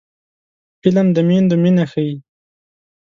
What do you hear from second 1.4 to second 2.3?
مینه ښيي